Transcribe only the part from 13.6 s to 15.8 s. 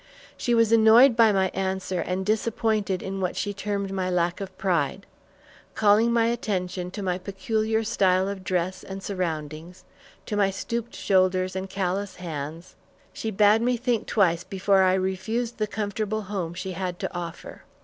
me think twice before I refused the